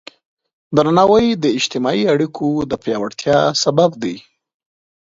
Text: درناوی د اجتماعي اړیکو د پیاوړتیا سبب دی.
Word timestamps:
درناوی 0.75 1.25
د 1.43 1.45
اجتماعي 1.57 2.03
اړیکو 2.13 2.47
د 2.71 2.73
پیاوړتیا 2.83 3.39
سبب 3.63 3.91
دی. 4.03 4.15